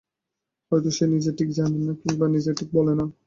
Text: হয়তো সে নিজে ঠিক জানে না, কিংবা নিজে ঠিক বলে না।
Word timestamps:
হয়তো 0.71 0.89
সে 0.91 1.05
নিজে 1.07 1.31
ঠিক 1.37 1.49
জানে 1.51 1.77
না, 1.79 1.93
কিংবা 2.01 2.25
নিজে 2.27 2.51
ঠিক 2.53 2.69
বলে 2.73 2.93
না। 2.95 3.05